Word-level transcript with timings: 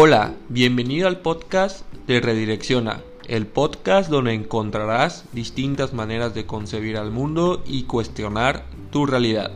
Hola, 0.00 0.32
bienvenido 0.48 1.08
al 1.08 1.22
podcast 1.22 1.84
de 2.06 2.20
Redirecciona, 2.20 3.02
el 3.26 3.48
podcast 3.48 4.08
donde 4.08 4.32
encontrarás 4.32 5.24
distintas 5.32 5.92
maneras 5.92 6.36
de 6.36 6.46
concebir 6.46 6.96
al 6.96 7.10
mundo 7.10 7.64
y 7.66 7.82
cuestionar 7.82 8.62
tu 8.92 9.06
realidad. 9.06 9.50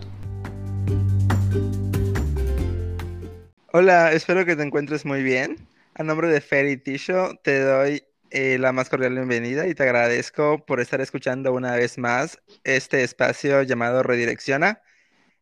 Hola, 3.73 4.11
espero 4.11 4.45
que 4.45 4.57
te 4.57 4.65
encuentres 4.65 5.05
muy 5.05 5.23
bien. 5.23 5.59
A 5.95 6.03
nombre 6.03 6.27
de 6.27 6.41
Ferry 6.41 6.77
Tisho 6.77 7.39
te 7.45 7.61
doy 7.61 8.03
eh, 8.31 8.59
la 8.59 8.73
más 8.73 8.89
cordial 8.89 9.15
bienvenida 9.15 9.69
y 9.69 9.77
te 9.77 9.85
agradezco 9.85 10.67
por 10.67 10.81
estar 10.81 11.01
escuchando 11.01 11.53
una 11.53 11.77
vez 11.77 11.99
más 11.99 12.41
este 12.65 13.05
espacio 13.05 13.63
llamado 13.63 14.03
Redirecciona. 14.03 14.83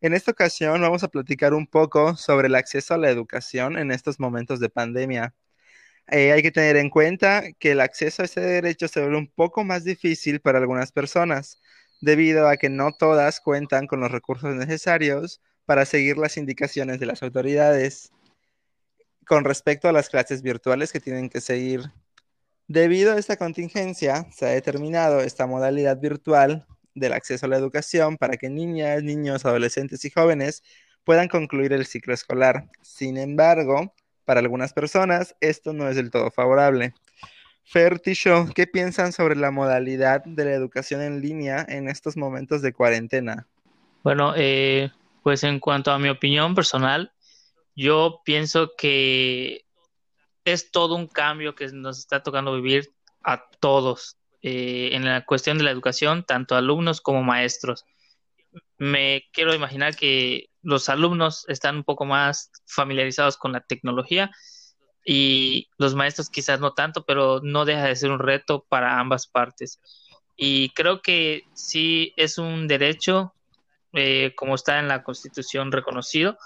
En 0.03 0.15
esta 0.15 0.31
ocasión 0.31 0.81
vamos 0.81 1.03
a 1.05 1.09
platicar 1.09 1.53
un 1.53 1.67
poco 1.67 2.17
sobre 2.17 2.49
el 2.49 2.55
acceso 2.55 2.95
a 2.95 2.99
la 2.99 3.11
educación 3.11 3.77
en 3.77 3.91
estos 3.91 4.19
momentos 4.19 4.59
de 4.59 4.71
pandemia. 4.71 5.35
Eh, 6.09 6.33
hay 6.33 6.43
que 6.43 6.51
tener 6.51 6.77
en 6.77 6.89
cuenta 6.89 7.53
que 7.59 7.73
el 7.73 7.81
acceso 7.83 8.23
a 8.23 8.25
ese 8.25 8.41
derecho 8.41 8.89
se 8.89 9.01
vuelve 9.01 9.19
un 9.19 9.29
poco 9.29 9.63
más 9.63 9.85
difícil 9.85 10.41
para 10.41 10.59
algunas 10.59 10.91
personas, 10.91 11.61
debido 12.01 12.49
a 12.49 12.57
que 12.57 12.71
no 12.71 12.93
todas 12.93 13.41
cuentan 13.41 13.87
con 13.87 14.01
los 14.01 14.11
recursos 14.11 14.55
necesarios 14.55 15.43
para 15.67 15.85
seguir 15.85 16.17
las 16.17 16.39
indicaciones 16.39 16.99
de 16.99 17.07
las 17.07 17.23
autoridades 17.23 18.11
con 19.27 19.45
respecto 19.45 19.87
a 19.89 19.93
las 19.93 20.09
clases 20.09 20.41
virtuales 20.41 20.93
que 20.93 21.01
tienen 21.01 21.29
que 21.29 21.43
seguir. 21.43 21.93
Debido 22.69 23.13
a 23.13 23.19
esta 23.19 23.37
contingencia, 23.37 24.27
se 24.33 24.47
ha 24.47 24.51
determinado 24.51 25.21
esta 25.21 25.47
modalidad 25.47 26.01
virtual 26.01 26.67
del 26.95 27.13
acceso 27.13 27.47
a 27.47 27.49
la 27.49 27.57
educación 27.57 28.17
para 28.17 28.37
que 28.37 28.49
niñas, 28.49 29.03
niños, 29.03 29.45
adolescentes 29.45 30.05
y 30.05 30.11
jóvenes 30.11 30.63
puedan 31.05 31.29
concluir 31.29 31.73
el 31.73 31.87
ciclo 31.87 32.15
escolar. 32.15 32.69
Sin 32.83 33.17
embargo, 33.17 33.95
para 34.25 34.41
algunas 34.41 34.73
personas 34.73 35.35
esto 35.41 35.73
no 35.73 35.89
es 35.89 35.97
del 35.97 36.11
todo 36.11 36.31
favorable. 36.31 36.95
Fer 37.65 38.01
¿qué 38.01 38.67
piensan 38.67 39.13
sobre 39.13 39.37
la 39.37 39.51
modalidad 39.51 40.25
de 40.25 40.45
la 40.45 40.53
educación 40.53 41.03
en 41.03 41.21
línea 41.21 41.65
en 41.69 41.89
estos 41.89 42.17
momentos 42.17 42.63
de 42.63 42.73
cuarentena? 42.73 43.47
Bueno, 44.03 44.35
eh, 44.37 44.91
pues 45.23 45.45
en 45.45 45.61
cuanto 45.61 45.93
a 45.93 45.99
mi 45.99 46.09
opinión 46.09 46.55
personal, 46.55 47.13
yo 47.77 48.23
pienso 48.25 48.73
que 48.77 49.65
es 50.45 50.71
todo 50.71 50.97
un 50.97 51.07
cambio 51.07 51.55
que 51.55 51.69
nos 51.69 51.99
está 51.99 52.23
tocando 52.23 52.55
vivir 52.55 52.93
a 53.23 53.49
todos 53.61 54.17
eh, 54.43 54.91
en 54.93 55.05
la 55.05 55.25
cuestión 55.25 55.59
de 55.59 55.65
la 55.65 55.71
educación, 55.71 56.25
tanto 56.25 56.57
alumnos 56.57 57.01
como 57.01 57.23
maestros. 57.23 57.85
Me 58.79 59.29
quiero 59.33 59.55
imaginar 59.55 59.97
que 59.97 60.51
los 60.63 60.89
alumnos 60.89 61.45
están 61.49 61.77
un 61.77 61.85
poco 61.85 62.05
más 62.05 62.51
familiarizados 62.67 63.37
con 63.37 63.53
la 63.53 63.61
tecnología 63.61 64.31
y 65.05 65.69
los 65.79 65.95
maestros 65.95 66.31
quizás 66.31 66.61
no 66.61 66.73
tanto, 66.73 67.05
pero 67.05 67.41
no 67.43 67.65
deja 67.65 67.85
de 67.85 67.97
ser 67.97 68.11
un 68.11 68.19
reto 68.19 68.65
para 68.69 68.99
ambas 68.99 69.27
partes. 69.27 69.81
Y 70.37 70.71
creo 70.71 71.03
que 71.03 71.45
sí 71.53 72.15
es 72.17 72.39
un 72.39 72.67
derecho, 72.67 73.35
eh, 73.93 74.33
como 74.37 74.55
está 74.55 74.79
en 74.79 74.89
la 74.89 75.03
Constitución 75.03 75.73
reconocido, 75.73 76.39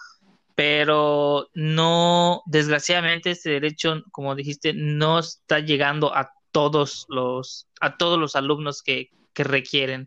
pero 0.55 1.49
no, 1.55 2.43
desgraciadamente, 2.47 3.31
este 3.31 3.51
derecho, 3.51 4.03
como 4.13 4.35
dijiste, 4.35 4.73
no 4.73 5.19
está 5.19 5.61
llegando 5.61 6.15
a 6.15 6.33
todos 6.55 7.07
los, 7.09 7.67
a 7.81 7.97
todos 7.97 8.17
los 8.17 8.37
alumnos 8.37 8.83
que, 8.83 9.11
requieren 9.37 10.07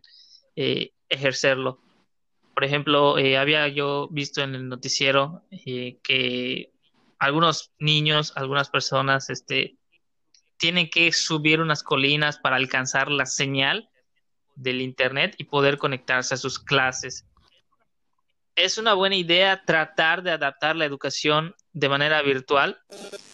eh, 0.56 0.92
ejercerlo. 1.10 1.82
Por 2.54 2.64
ejemplo, 2.64 3.18
eh, 3.18 3.36
había 3.36 3.68
yo 3.68 4.08
visto 4.10 4.40
en 4.40 4.54
el 4.54 4.66
noticiero 4.70 5.42
eh, 5.50 5.98
que 6.02 6.72
algunos 7.18 7.72
niños, 7.78 8.32
algunas 8.36 8.70
personas, 8.70 9.28
este, 9.28 9.76
tienen 10.56 10.88
que 10.88 11.12
subir 11.12 11.60
unas 11.60 11.82
colinas 11.82 12.38
para 12.38 12.56
alcanzar 12.56 13.10
la 13.10 13.26
señal 13.26 13.90
del 14.54 14.80
internet 14.80 15.34
y 15.36 15.44
poder 15.44 15.76
conectarse 15.76 16.32
a 16.32 16.38
sus 16.38 16.58
clases. 16.58 17.26
Es 18.56 18.78
una 18.78 18.94
buena 18.94 19.16
idea 19.16 19.62
tratar 19.66 20.22
de 20.22 20.30
adaptar 20.30 20.74
la 20.74 20.86
educación 20.86 21.54
de 21.74 21.90
manera 21.90 22.22
virtual, 22.22 22.80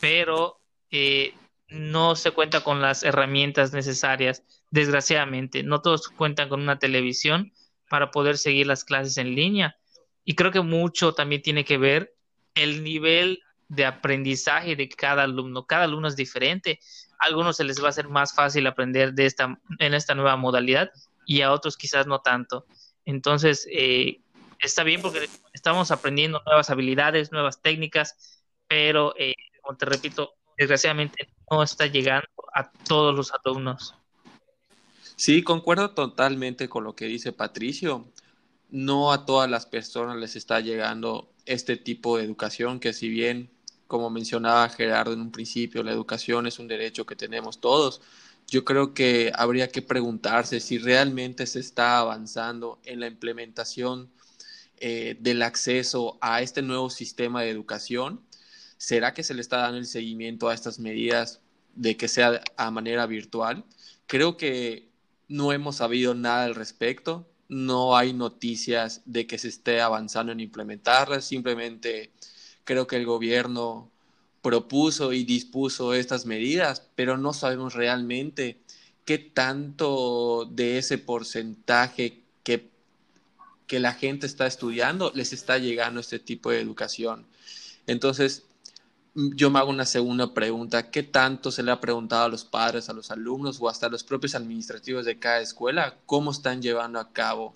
pero 0.00 0.60
eh, 0.90 1.34
no 1.68 2.16
se 2.16 2.30
cuenta 2.30 2.62
con 2.62 2.80
las 2.80 3.02
herramientas 3.02 3.72
necesarias, 3.72 4.42
desgraciadamente. 4.70 5.62
No 5.62 5.80
todos 5.80 6.08
cuentan 6.08 6.48
con 6.48 6.60
una 6.60 6.78
televisión 6.78 7.52
para 7.88 8.10
poder 8.10 8.38
seguir 8.38 8.66
las 8.66 8.84
clases 8.84 9.16
en 9.18 9.34
línea. 9.34 9.76
Y 10.24 10.34
creo 10.34 10.50
que 10.50 10.60
mucho 10.60 11.14
también 11.14 11.42
tiene 11.42 11.64
que 11.64 11.78
ver 11.78 12.14
el 12.54 12.82
nivel 12.84 13.40
de 13.68 13.86
aprendizaje 13.86 14.76
de 14.76 14.88
cada 14.88 15.24
alumno. 15.24 15.66
Cada 15.66 15.84
alumno 15.84 16.08
es 16.08 16.16
diferente. 16.16 16.78
A 17.18 17.26
algunos 17.26 17.56
se 17.56 17.64
les 17.64 17.80
va 17.82 17.86
a 17.86 17.90
hacer 17.90 18.08
más 18.08 18.34
fácil 18.34 18.66
aprender 18.66 19.14
de 19.14 19.26
esta, 19.26 19.58
en 19.78 19.94
esta 19.94 20.14
nueva 20.14 20.36
modalidad 20.36 20.90
y 21.26 21.42
a 21.42 21.52
otros 21.52 21.76
quizás 21.76 22.06
no 22.06 22.20
tanto. 22.20 22.66
Entonces, 23.04 23.66
eh, 23.70 24.20
está 24.58 24.82
bien 24.82 25.02
porque 25.02 25.28
estamos 25.52 25.90
aprendiendo 25.90 26.42
nuevas 26.46 26.70
habilidades, 26.70 27.32
nuevas 27.32 27.60
técnicas, 27.60 28.42
pero, 28.68 29.14
eh, 29.18 29.34
como 29.62 29.76
te 29.76 29.86
repito, 29.86 30.34
desgraciadamente 30.56 31.33
no 31.50 31.62
está 31.62 31.86
llegando 31.86 32.28
a 32.54 32.70
todos 32.70 33.14
los 33.14 33.32
alumnos. 33.32 33.94
Sí, 35.16 35.42
concuerdo 35.42 35.90
totalmente 35.90 36.68
con 36.68 36.84
lo 36.84 36.94
que 36.94 37.06
dice 37.06 37.32
Patricio. 37.32 38.06
No 38.70 39.12
a 39.12 39.24
todas 39.24 39.48
las 39.48 39.66
personas 39.66 40.16
les 40.16 40.36
está 40.36 40.60
llegando 40.60 41.30
este 41.46 41.76
tipo 41.76 42.16
de 42.16 42.24
educación 42.24 42.80
que 42.80 42.92
si 42.92 43.08
bien, 43.08 43.50
como 43.86 44.10
mencionaba 44.10 44.68
Gerardo 44.68 45.12
en 45.12 45.20
un 45.20 45.30
principio, 45.30 45.82
la 45.82 45.92
educación 45.92 46.46
es 46.46 46.58
un 46.58 46.66
derecho 46.66 47.06
que 47.06 47.14
tenemos 47.14 47.60
todos, 47.60 48.00
yo 48.46 48.64
creo 48.64 48.94
que 48.94 49.32
habría 49.34 49.68
que 49.68 49.82
preguntarse 49.82 50.60
si 50.60 50.78
realmente 50.78 51.46
se 51.46 51.60
está 51.60 51.98
avanzando 51.98 52.80
en 52.84 53.00
la 53.00 53.06
implementación 53.06 54.10
eh, 54.78 55.16
del 55.20 55.42
acceso 55.42 56.18
a 56.20 56.42
este 56.42 56.60
nuevo 56.60 56.90
sistema 56.90 57.42
de 57.42 57.50
educación. 57.50 58.20
¿Será 58.84 59.14
que 59.14 59.22
se 59.22 59.32
le 59.32 59.40
está 59.40 59.56
dando 59.56 59.78
el 59.78 59.86
seguimiento 59.86 60.50
a 60.50 60.52
estas 60.52 60.78
medidas 60.78 61.40
de 61.74 61.96
que 61.96 62.06
sea 62.06 62.42
a 62.58 62.70
manera 62.70 63.06
virtual? 63.06 63.64
Creo 64.06 64.36
que 64.36 64.90
no 65.26 65.54
hemos 65.54 65.76
sabido 65.76 66.14
nada 66.14 66.44
al 66.44 66.54
respecto, 66.54 67.26
no 67.48 67.96
hay 67.96 68.12
noticias 68.12 69.00
de 69.06 69.26
que 69.26 69.38
se 69.38 69.48
esté 69.48 69.80
avanzando 69.80 70.32
en 70.32 70.40
implementarlas, 70.40 71.24
simplemente 71.24 72.10
creo 72.64 72.86
que 72.86 72.96
el 72.96 73.06
gobierno 73.06 73.90
propuso 74.42 75.14
y 75.14 75.24
dispuso 75.24 75.94
estas 75.94 76.26
medidas, 76.26 76.86
pero 76.94 77.16
no 77.16 77.32
sabemos 77.32 77.72
realmente 77.72 78.58
qué 79.06 79.16
tanto 79.16 80.44
de 80.44 80.76
ese 80.76 80.98
porcentaje 80.98 82.20
que, 82.42 82.68
que 83.66 83.80
la 83.80 83.94
gente 83.94 84.26
está 84.26 84.46
estudiando 84.46 85.10
les 85.14 85.32
está 85.32 85.56
llegando 85.56 86.00
este 86.00 86.18
tipo 86.18 86.50
de 86.50 86.60
educación. 86.60 87.24
Entonces, 87.86 88.44
yo 89.14 89.50
me 89.50 89.58
hago 89.58 89.70
una 89.70 89.86
segunda 89.86 90.34
pregunta. 90.34 90.90
¿Qué 90.90 91.02
tanto 91.02 91.50
se 91.50 91.62
le 91.62 91.70
ha 91.70 91.80
preguntado 91.80 92.24
a 92.24 92.28
los 92.28 92.44
padres, 92.44 92.88
a 92.88 92.92
los 92.92 93.10
alumnos 93.10 93.58
o 93.60 93.68
hasta 93.68 93.86
a 93.86 93.90
los 93.90 94.02
propios 94.02 94.34
administrativos 94.34 95.04
de 95.04 95.18
cada 95.18 95.40
escuela 95.40 95.96
cómo 96.06 96.32
están 96.32 96.60
llevando 96.60 96.98
a 96.98 97.12
cabo 97.12 97.54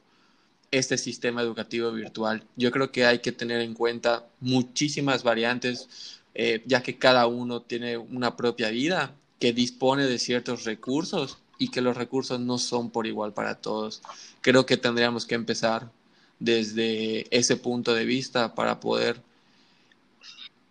este 0.70 0.96
sistema 0.98 1.42
educativo 1.42 1.90
virtual? 1.90 2.44
Yo 2.56 2.70
creo 2.70 2.92
que 2.92 3.06
hay 3.06 3.18
que 3.20 3.32
tener 3.32 3.60
en 3.60 3.74
cuenta 3.74 4.26
muchísimas 4.40 5.22
variantes, 5.24 6.20
eh, 6.34 6.62
ya 6.66 6.82
que 6.82 6.96
cada 6.96 7.26
uno 7.26 7.62
tiene 7.62 7.96
una 7.98 8.36
propia 8.36 8.70
vida, 8.70 9.14
que 9.40 9.52
dispone 9.52 10.06
de 10.06 10.18
ciertos 10.18 10.64
recursos 10.64 11.38
y 11.58 11.70
que 11.70 11.80
los 11.80 11.96
recursos 11.96 12.38
no 12.40 12.58
son 12.58 12.90
por 12.90 13.06
igual 13.06 13.32
para 13.32 13.56
todos. 13.56 14.02
Creo 14.42 14.64
que 14.64 14.76
tendríamos 14.76 15.26
que 15.26 15.34
empezar 15.34 15.90
desde 16.38 17.26
ese 17.36 17.56
punto 17.56 17.94
de 17.94 18.04
vista 18.04 18.54
para 18.54 18.78
poder 18.78 19.20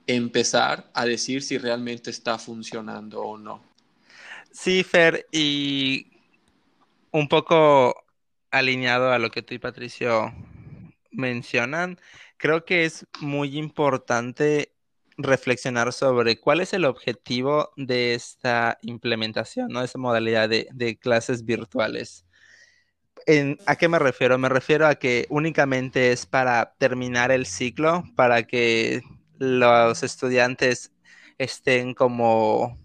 empezar 0.08 0.90
a 0.94 1.06
decir 1.06 1.44
si 1.44 1.58
realmente 1.58 2.10
está 2.10 2.40
funcionando 2.40 3.22
o 3.22 3.38
no. 3.38 3.64
Sí, 4.52 4.84
Fer, 4.84 5.28
y 5.32 6.08
un 7.12 7.28
poco 7.28 8.06
alineado 8.50 9.12
a 9.12 9.20
lo 9.20 9.30
que 9.30 9.42
tú 9.42 9.54
y 9.54 9.60
Patricio 9.60 10.34
mencionan, 11.12 12.00
creo 12.38 12.66
que 12.66 12.86
es 12.86 13.06
muy 13.20 13.58
importante 13.58 14.74
reflexionar 15.18 15.94
sobre 15.94 16.40
cuál 16.40 16.62
es 16.62 16.74
el 16.74 16.86
objetivo 16.86 17.72
de 17.76 18.14
esta 18.14 18.78
implementación, 18.84 19.70
¿no? 19.70 19.84
Esa 19.84 19.98
modalidad 19.98 20.48
de, 20.48 20.98
clases 21.00 21.44
virtuales. 21.44 22.26
¿A 23.66 23.76
qué 23.76 23.90
me 23.90 24.00
refiero? 24.00 24.38
Me 24.38 24.48
refiero 24.48 24.88
a 24.88 24.96
que 24.96 25.26
únicamente 25.30 26.12
es 26.12 26.26
para 26.26 26.76
terminar 26.78 27.32
el 27.32 27.46
ciclo, 27.46 28.04
para 28.16 28.44
que 28.44 29.02
los 29.40 30.04
estudiantes 30.04 30.92
estén 31.38 31.94
como 31.94 32.78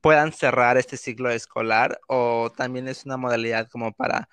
puedan 0.00 0.32
cerrar 0.32 0.76
este 0.78 0.96
ciclo 0.96 1.30
escolar 1.30 2.00
o 2.08 2.50
también 2.56 2.88
es 2.88 3.04
una 3.04 3.16
modalidad 3.16 3.68
como 3.68 3.92
para, 3.92 4.28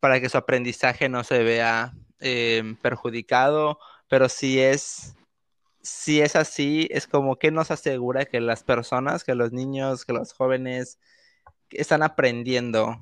para 0.00 0.20
que 0.20 0.28
su 0.28 0.38
aprendizaje 0.38 1.08
no 1.08 1.24
se 1.24 1.42
vea 1.44 1.92
em, 2.20 2.76
perjudicado, 2.76 3.78
pero 4.08 4.28
sí 4.28 4.60
es 4.60 5.14
si 5.82 6.20
es 6.20 6.36
así, 6.36 6.88
es 6.90 7.06
como 7.08 7.36
que 7.36 7.50
nos 7.50 7.70
asegura 7.70 8.24
que 8.24 8.40
las 8.40 8.62
personas, 8.62 9.24
que 9.24 9.34
los 9.34 9.52
niños, 9.52 10.04
que 10.04 10.12
los 10.12 10.32
jóvenes 10.32 10.98
están 11.70 12.02
aprendiendo. 12.02 13.00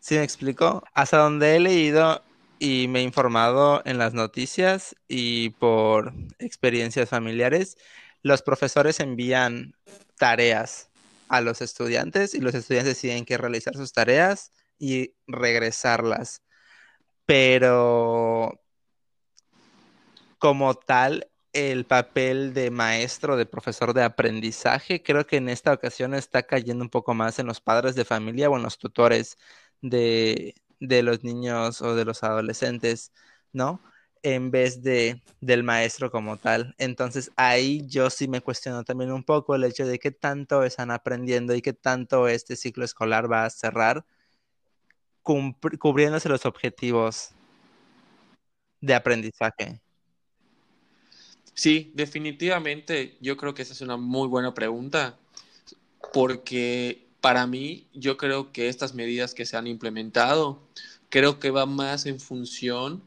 ¿Sí 0.00 0.14
me 0.16 0.22
explico? 0.22 0.82
Hasta 0.94 1.18
donde 1.18 1.56
he 1.56 1.60
leído 1.60 2.22
y 2.60 2.88
me 2.88 3.00
he 3.00 3.02
informado 3.02 3.82
en 3.86 3.96
las 3.98 4.12
noticias 4.12 4.94
y 5.08 5.50
por 5.50 6.12
experiencias 6.38 7.08
familiares, 7.08 7.78
los 8.22 8.42
profesores 8.42 9.00
envían 9.00 9.74
tareas 10.18 10.90
a 11.28 11.40
los 11.40 11.62
estudiantes 11.62 12.34
y 12.34 12.40
los 12.40 12.54
estudiantes 12.54 13.00
tienen 13.00 13.24
que 13.24 13.38
realizar 13.38 13.74
sus 13.76 13.94
tareas 13.94 14.52
y 14.78 15.14
regresarlas. 15.26 16.42
Pero 17.24 18.60
como 20.38 20.74
tal, 20.74 21.30
el 21.54 21.86
papel 21.86 22.52
de 22.52 22.70
maestro, 22.70 23.38
de 23.38 23.46
profesor 23.46 23.94
de 23.94 24.02
aprendizaje, 24.02 25.02
creo 25.02 25.26
que 25.26 25.36
en 25.36 25.48
esta 25.48 25.72
ocasión 25.72 26.14
está 26.14 26.42
cayendo 26.42 26.84
un 26.84 26.90
poco 26.90 27.14
más 27.14 27.38
en 27.38 27.46
los 27.46 27.60
padres 27.62 27.94
de 27.94 28.04
familia 28.04 28.50
o 28.50 28.56
en 28.56 28.62
los 28.64 28.78
tutores 28.78 29.38
de, 29.80 30.54
de 30.80 31.02
los 31.02 31.22
niños 31.22 31.82
o 31.82 31.94
de 31.94 32.04
los 32.04 32.22
adolescentes, 32.24 33.12
¿no? 33.52 33.80
En 34.22 34.50
vez 34.50 34.82
de 34.82 35.22
del 35.40 35.62
maestro 35.62 36.10
como 36.10 36.36
tal. 36.36 36.74
Entonces 36.78 37.30
ahí 37.36 37.82
yo 37.86 38.10
sí 38.10 38.28
me 38.28 38.40
cuestiono 38.40 38.84
también 38.84 39.12
un 39.12 39.24
poco 39.24 39.54
el 39.54 39.64
hecho 39.64 39.86
de 39.86 39.98
qué 39.98 40.10
tanto 40.10 40.64
están 40.64 40.90
aprendiendo 40.90 41.54
y 41.54 41.62
qué 41.62 41.72
tanto 41.72 42.28
este 42.28 42.56
ciclo 42.56 42.84
escolar 42.84 43.30
va 43.30 43.44
a 43.44 43.50
cerrar 43.50 44.04
cubriéndose 45.22 46.28
los 46.28 46.44
objetivos 46.46 47.30
de 48.80 48.94
aprendizaje. 48.94 49.80
Sí, 51.54 51.92
definitivamente 51.94 53.18
yo 53.20 53.36
creo 53.36 53.52
que 53.52 53.62
esa 53.62 53.74
es 53.74 53.82
una 53.82 53.96
muy 53.96 54.28
buena 54.28 54.54
pregunta 54.54 55.18
porque 56.12 57.09
para 57.20 57.46
mí 57.46 57.86
yo 57.92 58.16
creo 58.16 58.52
que 58.52 58.68
estas 58.68 58.94
medidas 58.94 59.34
que 59.34 59.46
se 59.46 59.56
han 59.56 59.66
implementado 59.66 60.60
creo 61.08 61.38
que 61.38 61.50
va 61.50 61.66
más 61.66 62.06
en 62.06 62.20
función 62.20 63.02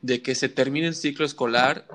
de 0.00 0.22
que 0.22 0.34
se 0.34 0.48
termine 0.48 0.86
el 0.86 0.94
ciclo 0.94 1.24
escolar 1.24 1.86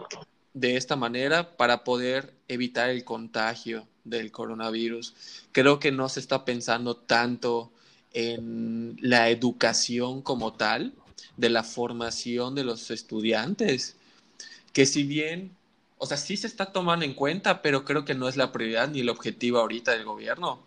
de 0.54 0.78
esta 0.78 0.96
manera 0.96 1.56
para 1.57 1.84
poder 1.84 2.34
evitar 2.48 2.90
el 2.90 3.04
contagio 3.04 3.88
del 4.04 4.31
coronavirus. 4.31 5.13
Creo 5.51 5.80
que 5.80 5.92
no 5.92 6.10
se 6.10 6.19
está 6.19 6.44
pensando 6.44 6.96
tanto 6.96 7.72
en 8.13 8.98
la 9.00 9.30
educación 9.30 10.22
como 10.22 10.54
tal, 10.54 10.94
de 11.38 11.50
la 11.50 11.63
formación 11.63 12.56
de 12.56 12.63
los 12.63 12.92
estudiantes, 12.92 13.95
que 14.74 14.86
si 14.86 15.04
bien, 15.04 15.56
o 15.98 16.06
sea, 16.06 16.18
sí 16.18 16.36
se 16.36 16.48
está 16.48 16.72
tomando 16.74 17.06
en 17.06 17.13
cuenta, 17.13 17.62
pero 17.62 17.86
creo 17.86 18.04
que 18.04 18.16
no 18.16 18.28
es 18.28 18.36
la 18.36 18.52
prioridad 18.52 18.90
ni 18.90 19.02
el 19.02 19.10
objetivo 19.10 19.60
ahorita 19.60 19.92
del 19.92 20.04
gobierno 20.04 20.63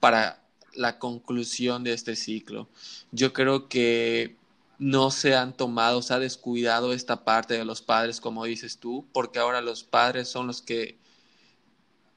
para 0.00 0.42
la 0.74 0.98
conclusión 0.98 1.84
de 1.84 1.92
este 1.92 2.16
ciclo. 2.16 2.68
Yo 3.12 3.32
creo 3.32 3.68
que 3.68 4.36
no 4.78 5.10
se 5.10 5.34
han 5.34 5.56
tomado, 5.56 6.02
se 6.02 6.14
ha 6.14 6.18
descuidado 6.18 6.92
esta 6.92 7.24
parte 7.24 7.54
de 7.54 7.64
los 7.64 7.80
padres, 7.80 8.20
como 8.20 8.44
dices 8.44 8.78
tú, 8.78 9.06
porque 9.12 9.38
ahora 9.38 9.60
los 9.60 9.84
padres 9.84 10.28
son 10.28 10.46
los 10.46 10.62
que 10.62 10.98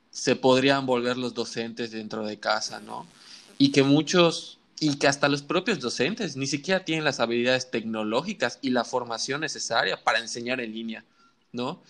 se 0.10 0.36
podrían 0.36 0.86
volver 0.86 1.18
los 1.18 1.34
docentes 1.34 1.92
dentro 1.92 2.26
de 2.26 2.40
casa, 2.40 2.80
¿no? 2.80 3.06
Y 3.60 3.72
que 3.72 3.84
muchos, 3.84 4.58
y 4.80 4.96
que 4.96 5.08
hasta 5.08 5.30
los 5.30 5.44
propios 5.44 5.80
docentes 5.80 6.36
ni 6.36 6.48
siquiera 6.48 6.84
tienen 6.84 7.06
las 7.06 7.20
habilidades 7.20 7.70
tecnológicas 7.70 8.58
y 8.62 8.72
la 8.72 8.84
formación 8.84 9.42
necesaria 9.42 10.04
para 10.04 10.20
enseñar 10.20 10.60
en 10.60 10.74
línea, 10.74 11.06
¿no? 11.52 11.82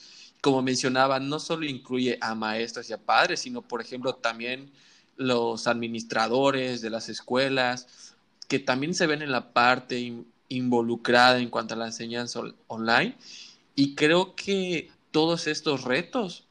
Como 0.41 0.61
mencionaba, 0.61 1.19
no 1.19 1.39
solo 1.39 1.65
incluye 1.65 2.17
a 2.21 2.35
maestros 2.35 2.89
y 2.89 2.93
a 2.93 2.97
padres, 2.97 3.39
sino, 3.39 3.61
por 3.61 3.81
ejemplo, 3.81 4.15
también 4.15 4.71
los 5.17 5.67
administradores 5.67 6.81
de 6.81 6.89
las 6.89 7.09
escuelas, 7.09 8.15
que 8.47 8.59
también 8.59 8.93
se 8.93 9.07
ven 9.07 9.21
en 9.21 9.31
la 9.31 9.51
parte 9.51 10.23
involucrada 10.47 11.39
en 11.39 11.49
cuanto 11.49 11.73
a 11.73 11.77
la 11.77 11.87
enseñanza 11.87 12.41
online. 12.67 13.17
Y 13.75 13.95
creo 13.95 14.35
que 14.35 14.89
todos 15.11 15.47
estos 15.47 15.83
retos 15.83 16.45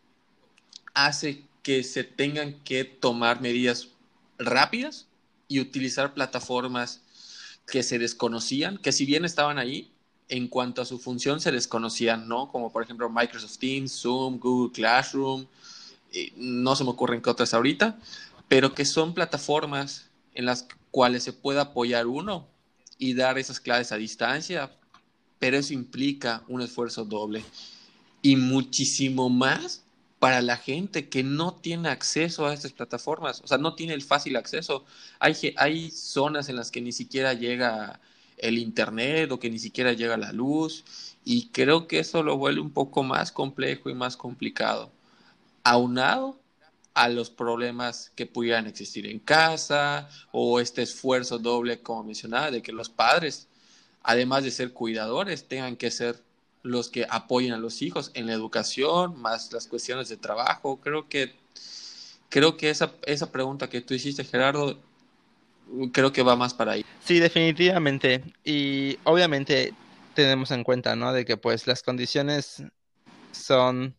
hace 0.94 1.44
que 1.62 1.82
se 1.82 2.04
tengan 2.04 2.60
que 2.64 2.84
tomar 2.84 3.40
medidas 3.40 3.88
rápidas 4.38 5.06
y 5.48 5.60
utilizar 5.60 6.14
plataformas 6.14 7.02
que 7.66 7.82
se 7.82 7.98
desconocían, 7.98 8.78
que 8.78 8.92
si 8.92 9.04
bien 9.04 9.24
estaban 9.24 9.58
ahí, 9.58 9.90
en 10.28 10.48
cuanto 10.48 10.82
a 10.82 10.84
su 10.84 10.98
función 10.98 11.40
se 11.40 11.52
desconocían, 11.52 12.28
¿no? 12.28 12.50
Como 12.50 12.72
por 12.72 12.82
ejemplo 12.82 13.08
Microsoft 13.08 13.58
Teams, 13.58 13.92
Zoom, 13.92 14.38
Google 14.38 14.72
Classroom, 14.72 15.46
no 16.36 16.74
se 16.76 16.84
me 16.84 16.90
ocurren 16.90 17.20
qué 17.20 17.30
otras 17.30 17.54
ahorita, 17.54 17.98
pero 18.48 18.74
que 18.74 18.84
son 18.84 19.14
plataformas 19.14 20.10
en 20.34 20.44
las 20.44 20.68
cuales 20.90 21.22
se 21.24 21.32
puede 21.32 21.60
apoyar 21.60 22.06
uno 22.06 22.48
y 22.98 23.14
dar 23.14 23.38
esas 23.38 23.60
clases 23.60 23.92
a 23.92 23.96
distancia, 23.96 24.70
pero 25.38 25.58
eso 25.58 25.74
implica 25.74 26.42
un 26.48 26.62
esfuerzo 26.62 27.04
doble 27.04 27.44
y 28.22 28.36
muchísimo 28.36 29.28
más 29.28 29.82
para 30.18 30.40
la 30.40 30.56
gente 30.56 31.08
que 31.08 31.22
no 31.22 31.54
tiene 31.54 31.88
acceso 31.88 32.46
a 32.46 32.54
estas 32.54 32.72
plataformas, 32.72 33.42
o 33.42 33.46
sea, 33.46 33.58
no 33.58 33.74
tiene 33.74 33.92
el 33.92 34.02
fácil 34.02 34.36
acceso. 34.36 34.84
Hay, 35.18 35.54
hay 35.56 35.90
zonas 35.90 36.48
en 36.48 36.56
las 36.56 36.70
que 36.70 36.80
ni 36.80 36.92
siquiera 36.92 37.34
llega 37.34 38.00
el 38.38 38.58
internet 38.58 39.30
o 39.30 39.38
que 39.38 39.50
ni 39.50 39.58
siquiera 39.58 39.92
llega 39.92 40.16
la 40.16 40.32
luz 40.32 40.84
y 41.24 41.48
creo 41.48 41.86
que 41.86 42.00
eso 42.00 42.22
lo 42.22 42.36
vuelve 42.36 42.60
un 42.60 42.70
poco 42.70 43.02
más 43.02 43.32
complejo 43.32 43.90
y 43.90 43.94
más 43.94 44.16
complicado. 44.16 44.90
Aunado 45.64 46.38
a 46.96 47.10
los 47.10 47.28
problemas 47.28 48.10
que 48.16 48.24
pudieran 48.24 48.66
existir 48.66 49.06
en 49.06 49.18
casa 49.18 50.08
o 50.32 50.60
este 50.60 50.80
esfuerzo 50.80 51.38
doble, 51.38 51.82
como 51.82 52.04
mencionaba, 52.04 52.50
de 52.50 52.62
que 52.62 52.72
los 52.72 52.88
padres, 52.88 53.48
además 54.02 54.44
de 54.44 54.50
ser 54.50 54.72
cuidadores, 54.72 55.46
tengan 55.46 55.76
que 55.76 55.90
ser 55.90 56.22
los 56.62 56.88
que 56.88 57.06
apoyen 57.10 57.52
a 57.52 57.58
los 57.58 57.82
hijos 57.82 58.10
en 58.14 58.26
la 58.26 58.32
educación, 58.32 59.20
más 59.20 59.52
las 59.52 59.66
cuestiones 59.66 60.08
de 60.08 60.16
trabajo. 60.16 60.80
Creo 60.80 61.06
que, 61.06 61.34
creo 62.30 62.56
que 62.56 62.70
esa, 62.70 62.94
esa 63.04 63.30
pregunta 63.30 63.68
que 63.68 63.82
tú 63.82 63.92
hiciste, 63.92 64.24
Gerardo, 64.24 64.80
creo 65.92 66.14
que 66.14 66.22
va 66.22 66.34
más 66.34 66.54
para 66.54 66.72
ahí. 66.72 66.84
Sí, 67.04 67.20
definitivamente. 67.20 68.24
Y 68.42 68.98
obviamente 69.04 69.74
tenemos 70.14 70.50
en 70.50 70.64
cuenta, 70.64 70.96
¿no? 70.96 71.12
De 71.12 71.26
que 71.26 71.36
pues 71.36 71.66
las 71.66 71.82
condiciones 71.82 72.62
son 73.32 73.94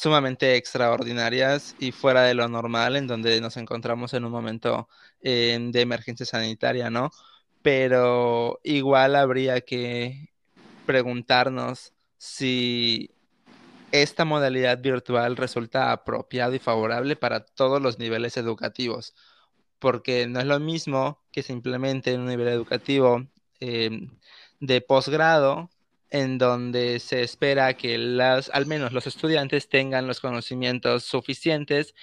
sumamente 0.00 0.56
extraordinarias 0.56 1.76
y 1.78 1.92
fuera 1.92 2.22
de 2.22 2.32
lo 2.32 2.48
normal 2.48 2.96
en 2.96 3.06
donde 3.06 3.38
nos 3.42 3.58
encontramos 3.58 4.14
en 4.14 4.24
un 4.24 4.32
momento 4.32 4.88
eh, 5.20 5.58
de 5.60 5.80
emergencia 5.82 6.24
sanitaria, 6.24 6.88
¿no? 6.88 7.10
Pero 7.60 8.60
igual 8.64 9.14
habría 9.14 9.60
que 9.60 10.30
preguntarnos 10.86 11.92
si 12.16 13.10
esta 13.92 14.24
modalidad 14.24 14.80
virtual 14.80 15.36
resulta 15.36 15.92
apropiado 15.92 16.54
y 16.54 16.60
favorable 16.60 17.16
para 17.16 17.44
todos 17.44 17.82
los 17.82 17.98
niveles 17.98 18.38
educativos, 18.38 19.14
porque 19.78 20.26
no 20.26 20.40
es 20.40 20.46
lo 20.46 20.60
mismo 20.60 21.22
que 21.30 21.42
se 21.42 21.52
en 21.52 22.20
un 22.20 22.26
nivel 22.26 22.48
educativo 22.48 23.26
eh, 23.60 24.08
de 24.60 24.80
posgrado 24.80 25.68
en 26.10 26.38
donde 26.38 26.98
se 27.00 27.22
espera 27.22 27.74
que 27.74 27.96
las, 27.98 28.50
al 28.50 28.66
menos 28.66 28.92
los 28.92 29.06
estudiantes 29.06 29.68
tengan 29.68 30.06
los 30.06 30.20
conocimientos 30.20 31.04
suficientes 31.04 31.94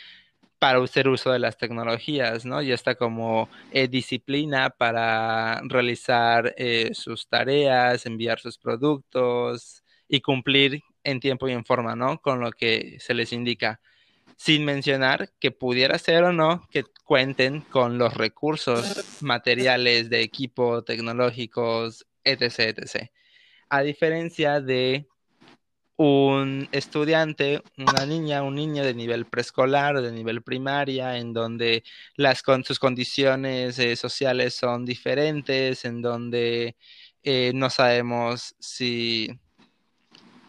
para 0.60 0.84
hacer 0.84 1.08
uso 1.08 1.32
de 1.32 1.40
las 1.40 1.58
tecnologías, 1.58 2.46
¿no? 2.46 2.62
Y 2.62 2.72
está 2.72 2.96
como 2.96 3.50
eh, 3.72 3.88
disciplina 3.88 4.72
para 4.72 5.62
realizar 5.66 6.54
eh, 6.58 6.92
sus 6.94 7.28
tareas, 7.28 8.06
enviar 8.06 8.40
sus 8.40 8.58
productos 8.58 9.84
y 10.08 10.22
cumplir 10.22 10.82
en 11.04 11.20
tiempo 11.20 11.48
y 11.48 11.52
en 11.54 11.66
forma, 11.66 11.96
¿no? 11.96 12.20
Con 12.22 12.40
lo 12.40 12.52
que 12.52 12.98
se 13.00 13.14
les 13.14 13.34
indica. 13.34 13.80
Sin 14.38 14.66
mencionar 14.66 15.32
que 15.40 15.52
pudiera 15.52 15.98
ser 16.00 16.24
o 16.24 16.34
no 16.34 16.68
que 16.72 16.86
cuenten 17.04 17.62
con 17.62 17.98
los 17.98 18.14
recursos 18.16 19.22
materiales 19.22 20.10
de 20.10 20.22
equipo 20.22 20.84
tecnológicos, 20.84 22.08
etc., 22.24 22.78
etc 22.80 23.12
a 23.70 23.82
diferencia 23.82 24.62
de 24.62 25.08
un 25.98 26.70
estudiante, 26.72 27.64
una 27.78 28.06
niña, 28.06 28.44
un 28.44 28.56
niño 28.56 28.84
de 28.84 28.94
nivel 28.94 29.26
preescolar 29.26 30.00
de 30.02 30.12
nivel 30.12 30.44
primaria, 30.44 31.18
en 31.18 31.34
donde 31.34 31.84
sus 32.66 32.80
condiciones 32.80 33.80
eh, 33.80 33.96
sociales 33.96 34.54
son 34.54 34.86
diferentes, 34.86 35.86
en 35.86 36.02
donde 36.02 36.76
eh, 37.24 37.52
no 37.56 37.70
sabemos 37.72 38.56
si, 38.60 39.28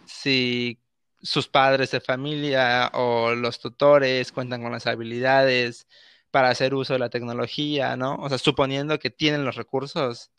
si 0.06 0.78
sus 1.22 1.48
padres 1.48 1.90
de 1.92 2.00
familia 2.00 2.90
o 2.94 3.34
los 3.34 3.58
tutores 3.58 4.32
cuentan 4.32 4.62
con 4.62 4.72
las 4.72 4.86
habilidades 4.86 5.86
para 6.30 6.50
hacer 6.50 6.74
uso 6.74 6.92
de 6.92 6.98
la 6.98 7.10
tecnología, 7.10 7.96
¿no? 7.96 8.16
O 8.16 8.28
sea, 8.28 8.38
suponiendo 8.38 8.98
que 8.98 9.10
tienen 9.10 9.44
los 9.46 9.56
recursos 9.56 10.30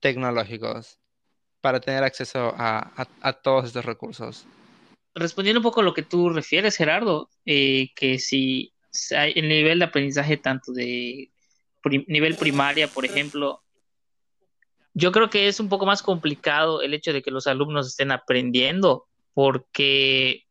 tecnológicos 0.00 0.99
para 1.60 1.80
tener 1.80 2.02
acceso 2.02 2.54
a, 2.56 3.34
todos 3.42 3.66
estos 3.66 3.84
recursos. 3.84 4.46
respondiendo 5.14 5.60
un 5.60 5.64
poco 5.64 5.80
a 5.80 5.84
lo 5.84 5.94
que 5.94 6.02
tú 6.02 6.30
refieres, 6.30 6.76
Gerardo, 6.76 7.28
eh, 7.44 7.90
que 7.94 8.18
si 8.18 8.72
hay 9.16 9.32
el 9.36 9.48
nivel 9.48 9.78
de 9.78 9.84
aprendizaje 9.84 10.36
tanto 10.36 10.72
de 10.72 11.30
nivel 12.06 12.36
primaria, 12.36 12.88
por 12.88 13.04
ejemplo, 13.04 13.62
yo 14.94 15.12
creo 15.12 15.30
que 15.30 15.48
es 15.48 15.60
un 15.60 15.68
poco 15.68 15.86
más 15.86 16.02
complicado 16.02 16.82
el 16.82 16.94
hecho 16.94 17.12
de 17.12 17.22
que 17.22 17.30
los 17.30 17.46
alumnos 17.46 17.88
estén 17.88 18.10
aprendiendo, 18.10 19.06
porque, 19.34 20.44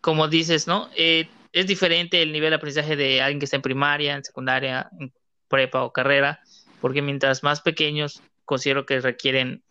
como 0.00 0.28
dices, 0.28 0.66
¿no? 0.66 0.88
Eh, 0.96 1.28
es 1.52 1.66
diferente 1.66 2.22
el 2.22 2.32
nivel 2.32 2.50
de 2.50 2.56
aprendizaje 2.56 2.96
de 2.96 3.20
alguien 3.20 3.38
que 3.38 3.44
está 3.44 3.56
en 3.56 3.62
primaria, 3.62 4.14
en 4.14 4.24
secundaria, 4.24 4.88
en 4.98 5.12
prepa 5.48 5.82
o 5.82 5.92
carrera, 5.92 6.40
porque 6.80 7.02
mientras 7.02 7.42
más 7.42 7.60
pequeños, 7.60 8.22
considero 8.44 8.86
que 8.86 9.00
requieren 9.00 9.62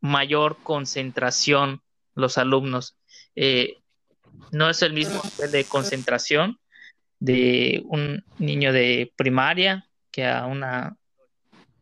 mayor 0.00 0.58
concentración 0.62 1.82
los 2.14 2.38
alumnos. 2.38 2.96
Eh, 3.36 3.78
no 4.52 4.68
es 4.68 4.82
el 4.82 4.92
mismo 4.92 5.22
nivel 5.24 5.50
de 5.50 5.64
concentración 5.64 6.58
de 7.18 7.82
un 7.86 8.24
niño 8.38 8.72
de 8.72 9.12
primaria 9.16 9.88
que 10.10 10.26
a 10.26 10.46
una 10.46 10.96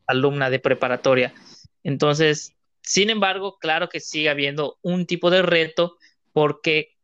alumna 0.06 0.50
de 0.50 0.58
preparatoria. 0.58 1.34
Entonces, 1.82 2.54
sin 2.82 3.10
embargo, 3.10 3.58
claro 3.58 3.88
que 3.88 4.00
sigue 4.00 4.28
habiendo 4.28 4.78
un 4.82 5.06
tipo 5.06 5.30
de 5.30 5.42
reto 5.42 5.96
porque 6.32 6.96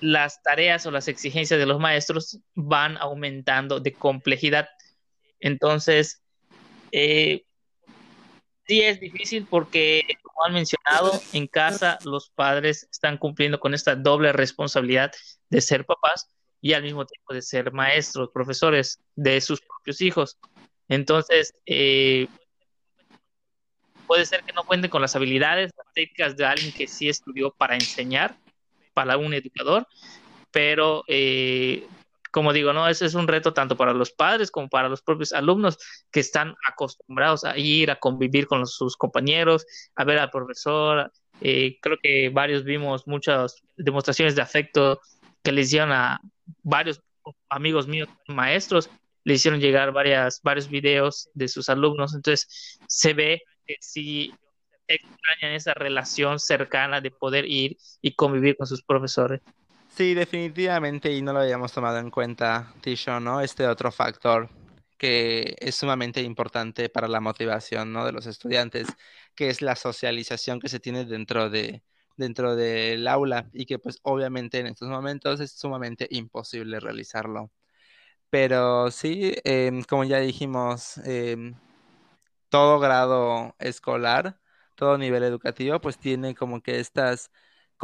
las 0.00 0.42
tareas 0.42 0.86
o 0.86 0.90
las 0.90 1.08
exigencias 1.08 1.58
de 1.58 1.66
los 1.66 1.80
maestros 1.80 2.40
van 2.54 2.96
aumentando 2.98 3.80
de 3.80 3.92
complejidad. 3.92 4.68
Entonces, 5.40 6.22
eh, 6.92 7.44
sí 8.66 8.80
es 8.82 9.00
difícil 9.00 9.46
porque, 9.48 10.02
como 10.22 10.44
han 10.44 10.54
mencionado, 10.54 11.12
en 11.32 11.46
casa 11.46 11.98
los 12.04 12.30
padres 12.30 12.88
están 12.90 13.18
cumpliendo 13.18 13.60
con 13.60 13.74
esta 13.74 13.94
doble 13.94 14.32
responsabilidad 14.32 15.12
de 15.50 15.60
ser 15.60 15.84
papás 15.84 16.30
y 16.60 16.72
al 16.72 16.82
mismo 16.82 17.04
tiempo 17.04 17.34
de 17.34 17.42
ser 17.42 17.72
maestros, 17.72 18.30
profesores 18.32 18.98
de 19.14 19.40
sus 19.40 19.60
propios 19.60 20.00
hijos. 20.00 20.38
Entonces, 20.88 21.54
eh, 21.66 22.26
puede 24.06 24.26
ser 24.26 24.42
que 24.44 24.52
no 24.52 24.64
cuenten 24.64 24.90
con 24.90 25.02
las 25.02 25.16
habilidades, 25.16 25.72
las 25.76 25.92
técnicas 25.92 26.36
de 26.36 26.46
alguien 26.46 26.72
que 26.72 26.86
sí 26.86 27.08
estudió 27.08 27.50
para 27.50 27.74
enseñar, 27.74 28.36
para 28.94 29.16
un 29.16 29.34
educador, 29.34 29.86
pero 30.50 31.04
eh, 31.08 31.86
como 32.34 32.52
digo, 32.52 32.72
¿no? 32.72 32.88
Ese 32.88 33.06
es 33.06 33.14
un 33.14 33.28
reto 33.28 33.54
tanto 33.54 33.76
para 33.76 33.92
los 33.92 34.10
padres 34.10 34.50
como 34.50 34.68
para 34.68 34.88
los 34.88 35.02
propios 35.02 35.32
alumnos 35.32 35.78
que 36.10 36.18
están 36.18 36.56
acostumbrados 36.68 37.44
a 37.44 37.56
ir 37.56 37.92
a 37.92 38.00
convivir 38.00 38.48
con 38.48 38.66
sus 38.66 38.96
compañeros, 38.96 39.64
a 39.94 40.02
ver 40.02 40.18
al 40.18 40.32
profesor. 40.32 41.12
Eh, 41.40 41.78
creo 41.80 41.96
que 42.02 42.30
varios 42.30 42.64
vimos 42.64 43.06
muchas 43.06 43.62
demostraciones 43.76 44.34
de 44.34 44.42
afecto 44.42 45.00
que 45.44 45.52
le 45.52 45.60
hicieron 45.60 45.92
a 45.92 46.20
varios 46.64 47.00
amigos 47.48 47.86
míos, 47.86 48.08
maestros, 48.26 48.90
le 49.22 49.34
hicieron 49.34 49.60
llegar 49.60 49.92
varias, 49.92 50.40
varios 50.42 50.68
videos 50.68 51.30
de 51.34 51.46
sus 51.46 51.68
alumnos. 51.68 52.16
Entonces, 52.16 52.80
se 52.88 53.14
ve 53.14 53.42
que 53.64 53.76
sí 53.78 54.34
extrañan 54.88 55.54
esa 55.54 55.72
relación 55.72 56.40
cercana 56.40 57.00
de 57.00 57.12
poder 57.12 57.44
ir 57.44 57.76
y 58.02 58.16
convivir 58.16 58.56
con 58.56 58.66
sus 58.66 58.82
profesores. 58.82 59.40
Sí, 59.96 60.14
definitivamente, 60.14 61.12
y 61.12 61.22
no 61.22 61.32
lo 61.32 61.38
habíamos 61.40 61.72
tomado 61.72 61.98
en 61.98 62.10
cuenta, 62.10 62.74
Tisho, 62.80 63.20
¿no? 63.20 63.40
Este 63.40 63.66
otro 63.68 63.92
factor 63.92 64.48
que 64.98 65.54
es 65.60 65.76
sumamente 65.76 66.20
importante 66.22 66.88
para 66.88 67.06
la 67.06 67.20
motivación, 67.20 67.92
¿no? 67.92 68.04
De 68.04 68.10
los 68.12 68.26
estudiantes, 68.26 68.88
que 69.36 69.50
es 69.50 69.62
la 69.62 69.76
socialización 69.76 70.58
que 70.60 70.68
se 70.68 70.80
tiene 70.80 71.04
dentro 71.04 71.48
de 71.50 71.82
dentro 72.16 72.54
del 72.56 73.06
aula 73.08 73.48
y 73.52 73.66
que 73.66 73.78
pues 73.78 73.98
obviamente 74.02 74.58
en 74.60 74.66
estos 74.68 74.88
momentos 74.88 75.40
es 75.40 75.52
sumamente 75.52 76.06
imposible 76.10 76.78
realizarlo. 76.80 77.50
Pero 78.30 78.90
sí, 78.90 79.34
em, 79.44 79.82
como 79.84 80.04
ya 80.04 80.20
dijimos, 80.20 80.98
em, 81.06 81.54
todo 82.48 82.78
grado 82.80 83.54
escolar, 83.58 84.38
todo 84.74 84.98
nivel 84.98 85.22
educativo, 85.24 85.80
pues 85.80 85.98
tiene 85.98 86.34
como 86.34 86.62
que 86.62 86.80
estas 86.80 87.30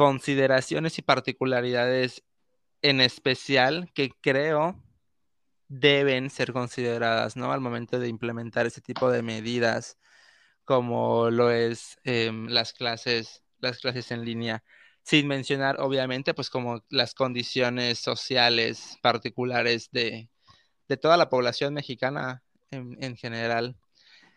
consideraciones 0.01 0.97
y 0.97 1.03
particularidades 1.03 2.23
en 2.81 3.01
especial 3.01 3.91
que 3.93 4.09
creo 4.19 4.75
deben 5.67 6.31
ser 6.31 6.53
consideradas, 6.53 7.35
¿no? 7.35 7.51
Al 7.51 7.61
momento 7.61 7.99
de 7.99 8.07
implementar 8.07 8.65
ese 8.65 8.81
tipo 8.81 9.11
de 9.11 9.21
medidas, 9.21 9.99
como 10.65 11.29
lo 11.29 11.51
es 11.51 11.99
em, 12.03 12.47
las 12.47 12.73
clases, 12.73 13.43
las 13.59 13.77
clases 13.77 14.09
en 14.09 14.25
línea, 14.25 14.63
sin 15.03 15.27
mencionar, 15.27 15.79
obviamente, 15.79 16.33
pues 16.33 16.49
como 16.49 16.83
las 16.89 17.13
condiciones 17.13 17.99
sociales 17.99 18.97
particulares 19.03 19.91
de, 19.91 20.29
toda 20.99 21.15
la 21.15 21.29
población 21.29 21.75
mexicana 21.75 22.41
en, 22.71 23.15
general. 23.17 23.77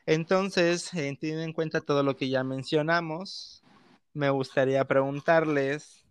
Entonces, 0.05 0.93
eh, 0.93 1.17
teniendo 1.19 1.43
en 1.43 1.55
cuenta 1.55 1.81
todo 1.81 2.03
lo 2.03 2.17
que 2.17 2.29
ya 2.29 2.45
mencionamos, 2.45 3.64
me 4.15 4.31
gustaría 4.31 4.85
preguntarles, 4.85 6.05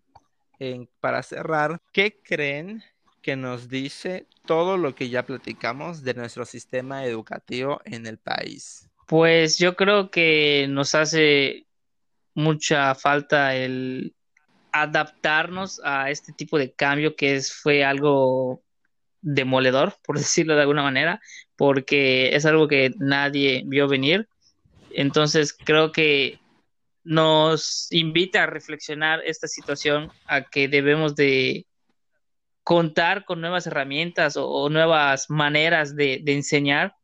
para 0.99 1.23
cerrar, 1.23 1.81
¿qué 1.91 2.19
creen 2.23 2.83
que 3.21 3.35
nos 3.35 3.69
dice 3.69 4.27
todo 4.45 4.77
lo 4.77 4.95
que 4.95 5.09
ya 5.09 5.25
platicamos 5.25 6.03
de 6.03 6.13
nuestro 6.13 6.45
sistema 6.45 7.05
educativo 7.05 7.81
en 7.85 8.05
el 8.05 8.17
país? 8.17 8.89
Pues 9.07 9.57
yo 9.57 9.75
creo 9.75 10.09
que 10.09 10.67
nos 10.69 10.95
hace 10.95 11.65
mucha 12.33 12.95
falta 12.95 13.55
el 13.55 14.15
adaptarnos 14.71 15.81
a 15.83 16.09
este 16.09 16.33
tipo 16.33 16.57
de 16.57 16.73
cambio 16.73 17.15
que 17.15 17.35
es, 17.35 17.53
fue 17.53 17.83
algo 17.83 18.63
demoledor, 19.21 19.95
por 20.05 20.17
decirlo 20.17 20.55
de 20.55 20.61
alguna 20.61 20.83
manera, 20.83 21.21
porque 21.55 22.35
es 22.35 22.45
algo 22.45 22.67
que 22.67 22.91
nadie 22.97 23.63
vio 23.65 23.87
venir. 23.87 24.27
Entonces 24.91 25.53
creo 25.53 25.91
que 25.91 26.39
nos 27.03 27.91
invita 27.91 28.43
a 28.43 28.47
reflexionar 28.47 29.21
esta 29.25 29.47
situación, 29.47 30.11
a 30.25 30.43
que 30.43 30.67
debemos 30.67 31.15
de 31.15 31.67
contar 32.63 33.25
con 33.25 33.41
nuevas 33.41 33.67
herramientas 33.67 34.37
o, 34.37 34.69
nuevas 34.69 35.29
maneras 35.29 35.95
de, 35.95 36.23
enseñar, 36.27 36.95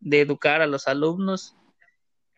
de 0.00 0.20
educar 0.20 0.62
a 0.62 0.66
los 0.66 0.88
alumnos 0.88 1.54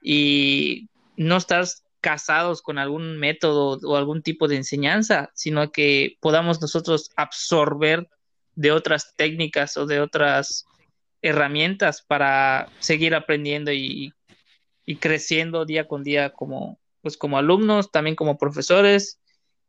y 0.02 0.88
no 1.16 1.37
estar 1.37 1.64
casados 2.00 2.62
con 2.62 2.78
algún 2.78 3.16
método 3.18 3.78
o 3.88 3.97
algún 3.97 4.23
tipo 4.23 4.49
de 4.49 4.56
enseñanza, 4.56 5.30
sino 5.35 5.71
que 5.71 6.18
podamos 6.21 6.61
nosotros 6.61 7.11
absorber 7.16 8.09
de 8.56 8.73
otras 8.73 9.14
técnicas 9.16 9.76
o 9.76 9.87
de 9.87 10.00
otras 10.00 10.66
herramientas 11.23 12.02
para 12.02 12.68
seguir 12.80 13.14
aprendiendo 13.14 13.73
y 13.73 14.12
creciendo 15.00 15.64
día 15.64 15.88
con 15.88 16.02
día 16.02 16.30
como, 16.30 16.78
pues 17.04 17.18
como 17.18 17.37
alumnos, 17.37 17.90
también 17.90 18.16
como 18.16 18.38
profesores, 18.38 19.20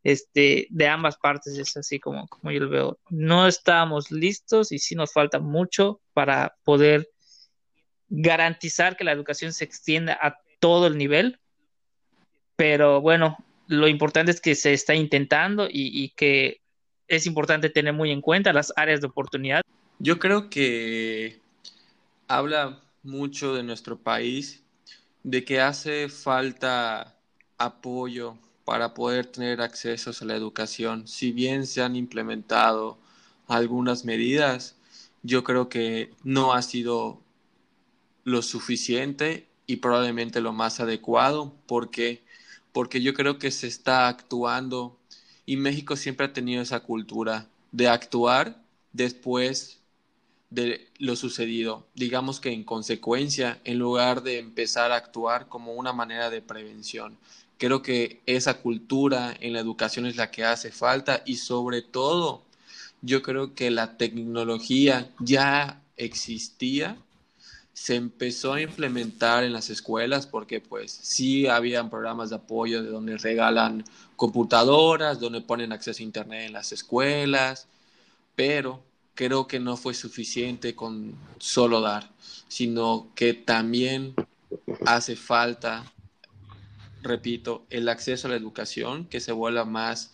este, 0.02 0.68
de 0.70 0.88
ambas 0.88 1.18
partes 1.18 1.58
es 1.58 1.76
así 1.76 2.00
como, 2.00 2.26
como 2.28 2.50
yo 2.50 2.60
lo 2.60 2.70
veo. 2.70 2.98
No 3.10 3.46
estamos 3.46 4.10
listos 4.10 4.72
y 4.72 4.78
sí 4.78 4.94
nos 4.94 5.12
falta 5.12 5.38
mucho 5.38 6.00
para 6.14 6.56
poder 6.64 7.10
garantizar 8.08 8.96
que 8.96 9.04
la 9.04 9.12
educación 9.12 9.52
se 9.52 9.64
extienda 9.64 10.18
a 10.18 10.38
todo 10.60 10.86
el 10.86 10.96
nivel, 10.96 11.38
pero 12.56 13.02
bueno, 13.02 13.36
lo 13.66 13.86
importante 13.86 14.32
es 14.32 14.40
que 14.40 14.54
se 14.54 14.72
está 14.72 14.94
intentando 14.94 15.66
y, 15.66 15.90
y 15.92 16.08
que 16.16 16.62
es 17.06 17.26
importante 17.26 17.68
tener 17.68 17.92
muy 17.92 18.12
en 18.12 18.22
cuenta 18.22 18.54
las 18.54 18.72
áreas 18.76 19.02
de 19.02 19.08
oportunidad. 19.08 19.60
Yo 19.98 20.18
creo 20.18 20.48
que 20.48 21.38
habla 22.28 22.80
mucho 23.02 23.54
de 23.54 23.62
nuestro 23.62 23.98
país, 23.98 24.64
de 25.22 25.44
que 25.44 25.60
hace 25.60 26.08
falta 26.08 27.15
apoyo 27.58 28.36
para 28.64 28.94
poder 28.94 29.26
tener 29.26 29.60
acceso 29.60 30.10
a 30.10 30.24
la 30.24 30.36
educación. 30.36 31.06
Si 31.06 31.32
bien 31.32 31.66
se 31.66 31.82
han 31.82 31.96
implementado 31.96 32.98
algunas 33.46 34.04
medidas, 34.04 34.76
yo 35.22 35.44
creo 35.44 35.68
que 35.68 36.12
no 36.24 36.52
ha 36.52 36.62
sido 36.62 37.20
lo 38.24 38.42
suficiente 38.42 39.48
y 39.66 39.76
probablemente 39.76 40.40
lo 40.40 40.52
más 40.52 40.80
adecuado. 40.80 41.54
¿Por 41.66 41.90
qué? 41.90 42.24
Porque 42.72 43.00
yo 43.02 43.14
creo 43.14 43.38
que 43.38 43.50
se 43.50 43.66
está 43.68 44.08
actuando 44.08 44.98
y 45.46 45.56
México 45.56 45.96
siempre 45.96 46.26
ha 46.26 46.32
tenido 46.32 46.62
esa 46.62 46.80
cultura 46.80 47.48
de 47.72 47.88
actuar 47.88 48.60
después 48.92 49.80
de 50.50 50.88
lo 50.98 51.16
sucedido. 51.16 51.86
Digamos 51.94 52.40
que 52.40 52.50
en 52.52 52.64
consecuencia, 52.64 53.60
en 53.64 53.78
lugar 53.78 54.22
de 54.22 54.38
empezar 54.38 54.92
a 54.92 54.96
actuar 54.96 55.48
como 55.48 55.74
una 55.74 55.92
manera 55.92 56.30
de 56.30 56.42
prevención. 56.42 57.16
Creo 57.58 57.82
que 57.82 58.20
esa 58.26 58.54
cultura 58.54 59.34
en 59.40 59.52
la 59.52 59.60
educación 59.60 60.06
es 60.06 60.16
la 60.16 60.30
que 60.30 60.44
hace 60.44 60.70
falta 60.70 61.22
y 61.24 61.36
sobre 61.36 61.82
todo 61.82 62.42
yo 63.02 63.22
creo 63.22 63.54
que 63.54 63.70
la 63.70 63.96
tecnología 63.96 65.10
ya 65.20 65.80
existía, 65.96 66.96
se 67.72 67.94
empezó 67.94 68.54
a 68.54 68.60
implementar 68.62 69.44
en 69.44 69.52
las 69.52 69.70
escuelas 69.70 70.26
porque 70.26 70.60
pues 70.60 70.90
sí 70.92 71.46
habían 71.46 71.90
programas 71.90 72.30
de 72.30 72.36
apoyo 72.36 72.82
de 72.82 72.88
donde 72.88 73.18
regalan 73.18 73.84
computadoras, 74.16 75.20
donde 75.20 75.42
ponen 75.42 75.72
acceso 75.72 76.02
a 76.02 76.06
internet 76.06 76.46
en 76.46 76.52
las 76.54 76.72
escuelas, 76.72 77.68
pero 78.34 78.82
creo 79.14 79.46
que 79.46 79.60
no 79.60 79.76
fue 79.76 79.94
suficiente 79.94 80.74
con 80.74 81.14
solo 81.38 81.80
dar, 81.80 82.10
sino 82.48 83.08
que 83.14 83.34
también 83.34 84.14
hace 84.86 85.16
falta, 85.16 85.84
repito, 87.02 87.66
el 87.70 87.88
acceso 87.88 88.26
a 88.26 88.30
la 88.30 88.36
educación 88.36 89.06
que 89.06 89.20
se 89.20 89.32
vuelva 89.32 89.64
más 89.64 90.12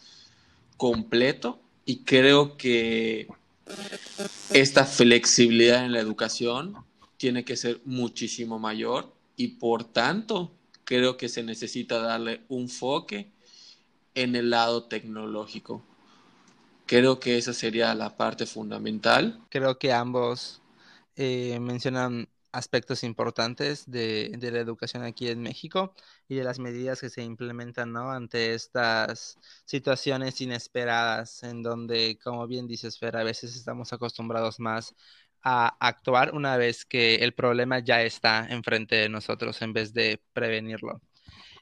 completo 0.76 1.60
y 1.84 2.04
creo 2.04 2.56
que 2.56 3.28
esta 4.52 4.84
flexibilidad 4.84 5.84
en 5.84 5.92
la 5.92 6.00
educación 6.00 6.74
tiene 7.16 7.44
que 7.44 7.56
ser 7.56 7.80
muchísimo 7.84 8.58
mayor 8.58 9.12
y 9.36 9.48
por 9.48 9.84
tanto 9.84 10.52
creo 10.84 11.16
que 11.16 11.28
se 11.28 11.42
necesita 11.42 11.98
darle 12.00 12.42
un 12.48 12.62
enfoque 12.62 13.30
en 14.14 14.36
el 14.36 14.50
lado 14.50 14.84
tecnológico. 14.84 15.82
Creo 16.86 17.20
que 17.20 17.38
esa 17.38 17.54
sería 17.54 17.94
la 17.94 18.16
parte 18.16 18.44
fundamental. 18.44 19.40
Creo 19.48 19.78
que 19.78 19.92
ambos 19.92 20.60
eh, 21.16 21.58
mencionan 21.60 22.28
aspectos 22.52 23.02
importantes 23.02 23.90
de, 23.90 24.34
de, 24.38 24.50
la 24.52 24.60
educación 24.60 25.02
aquí 25.02 25.28
en 25.28 25.42
México 25.42 25.94
y 26.28 26.36
de 26.36 26.44
las 26.44 26.58
medidas 26.58 27.00
que 27.00 27.10
se 27.10 27.22
implementan 27.22 27.92
¿no? 27.92 28.10
ante 28.12 28.54
estas 28.54 29.38
situaciones 29.64 30.40
inesperadas 30.40 31.42
en 31.42 31.62
donde, 31.62 32.18
como 32.22 32.46
bien 32.46 32.66
dices, 32.66 32.98
Fer, 32.98 33.16
a 33.16 33.24
veces 33.24 33.56
estamos 33.56 33.92
acostumbrados 33.92 34.60
más 34.60 34.94
a 35.42 35.76
actuar 35.80 36.34
una 36.34 36.56
vez 36.56 36.84
que 36.84 37.16
el 37.16 37.34
problema 37.34 37.80
ya 37.80 38.02
está 38.02 38.46
enfrente 38.48 38.96
de 38.96 39.08
nosotros 39.08 39.60
en 39.62 39.72
vez 39.72 39.92
de 39.92 40.22
prevenirlo. 40.32 41.00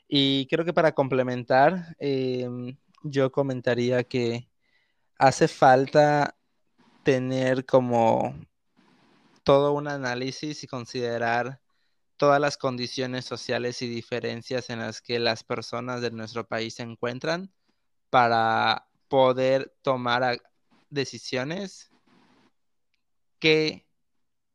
Y 0.09 0.47
creo 0.47 0.65
que 0.65 0.73
para 0.73 0.93
complementar, 0.93 1.97
em, 1.99 2.77
yo 3.05 3.31
comentaría 3.33 4.05
que 4.05 4.49
hace 5.19 5.49
falta 5.49 6.37
tener 7.05 7.65
como 7.67 8.35
todo 9.51 9.73
un 9.73 9.89
análisis 9.89 10.63
y 10.63 10.69
considerar 10.69 11.61
todas 12.17 12.41
las 12.41 12.57
condiciones 12.57 13.25
sociales 13.25 13.83
y 13.83 13.89
diferencias 13.89 14.71
en 14.71 14.79
las 14.79 15.03
que 15.03 15.19
las 15.19 15.43
personas 15.43 16.01
de 16.03 16.13
nuestro 16.13 16.47
país 16.47 16.75
se 16.75 16.85
encuentran 16.85 17.53
para 18.11 18.87
poder 19.09 19.75
tomar 19.83 20.41
decisiones 20.89 21.91
que 23.41 23.89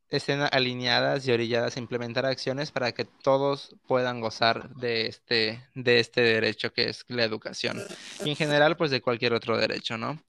estén 0.07 0.39
alineadas 0.49 1.27
y 1.27 1.33
orilladas 1.33 1.75
a 1.75 1.79
implementar 1.81 2.25
acciones 2.25 2.71
para 2.71 2.93
que 2.93 3.03
todos 3.03 3.75
puedan 3.87 4.21
gozar 4.21 4.69
de 4.75 5.07
este, 5.07 5.61
de 5.73 5.99
este 5.99 6.21
derecho 6.21 6.71
que 6.71 6.87
es 6.87 7.03
la 7.09 7.25
educación. 7.25 7.83
Y 8.23 8.29
en 8.29 8.37
general, 8.37 8.77
pues 8.77 8.91
de 8.91 9.01
cualquier 9.01 9.33
otro 9.33 9.57
derecho, 9.57 9.97
¿no? 9.97 10.23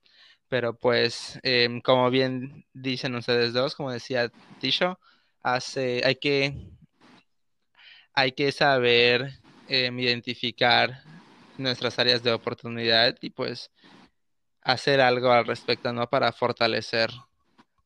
Pero 0.49 0.77
pues, 0.79 1.39
em, 1.43 1.81
como 1.81 2.11
bien 2.11 2.65
dicen 2.73 3.15
ustedes 3.17 3.53
dos, 3.53 3.75
como 3.75 3.91
decía 3.91 4.31
Tisho, 4.61 4.99
hace, 5.43 6.03
hay 6.05 6.17
que, 6.17 6.55
hay 8.15 8.33
que 8.33 8.53
saber 8.53 9.41
em, 9.69 9.99
identificar 9.99 11.03
nuestras 11.59 11.99
áreas 11.99 12.23
de 12.23 12.33
oportunidad 12.33 13.17
y 13.21 13.31
pues 13.31 13.71
hacer 14.63 15.01
algo 15.01 15.31
al 15.33 15.47
respecto, 15.47 15.93
¿no? 15.93 16.09
Para 16.09 16.33
fortalecer 16.33 17.11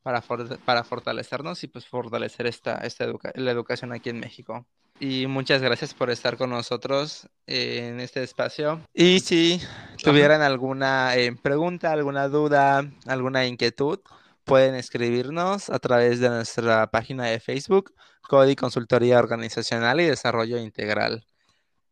para, 0.02 0.22
para 0.64 0.84
fortalecernos 0.84 1.62
y 1.64 1.68
pues 1.68 1.86
fortalecer 1.86 2.46
esta, 2.46 2.78
esta 2.78 3.06
la 3.34 3.50
educación 3.50 3.92
aquí 3.92 4.10
en 4.10 4.20
México. 4.20 4.66
Y 5.02 5.26
muchas 5.26 5.62
gracias 5.62 5.95
por 5.95 6.11
estar 6.11 6.37
con 6.37 6.50
nosotros 6.50 7.26
en 7.47 8.00
este 8.00 8.23
espacio. 8.23 8.87
Y 8.92 9.21
si 9.21 9.59
tuvieran 10.04 10.42
alguna 10.42 11.16
eh, 11.16 11.35
pregunta, 11.42 11.90
alguna 11.90 12.28
duda, 12.28 12.85
alguna 13.07 13.47
inquietud, 13.47 14.00
pueden 14.45 14.75
escribirnos 14.75 15.71
a 15.71 15.78
través 15.78 16.21
de 16.21 16.28
nuestra 16.28 16.86
página 16.91 17.25
de 17.25 17.41
Facebook, 17.41 17.95
CODI 18.28 18.56
Consultoría 18.56 19.19
Organizacional 19.19 20.02
y 20.02 20.04
Desarrollo 20.04 20.58
Integral. 20.58 21.25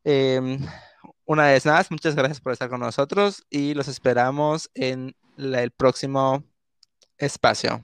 Em, 0.04 0.58
una 1.24 1.46
vez 1.46 1.64
más, 1.64 1.90
muchas 1.90 2.14
gracias 2.14 2.42
por 2.42 2.52
estar 2.52 2.68
con 2.68 2.80
nosotros 2.80 3.46
y 3.48 3.72
los 3.72 3.88
esperamos 3.88 4.70
en 4.74 5.16
el 5.38 5.70
próximo 5.70 6.44
espacio. 7.16 7.76